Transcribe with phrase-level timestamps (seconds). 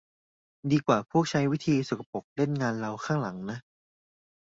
[0.71, 3.59] ดีกว่าพวกใช้วิธีสกปรกเล่นงานเราข้างหลังนะ